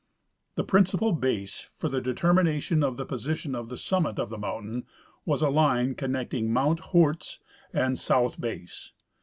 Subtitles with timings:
[0.55, 4.87] The principal base for the determination of the position of the summit of the mountain
[5.25, 7.37] was a line connecting mount Hoorts
[7.71, 8.93] and South base.